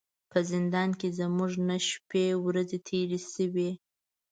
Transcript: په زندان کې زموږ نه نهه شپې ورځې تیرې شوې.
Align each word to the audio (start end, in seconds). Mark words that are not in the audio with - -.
په 0.31 0.39
زندان 0.51 0.89
کې 0.99 1.07
زموږ 1.19 1.51
نه 1.57 1.63
نهه 1.69 1.85
شپې 1.89 2.25
ورځې 2.45 2.77
تیرې 2.87 3.19
شوې. 3.33 3.69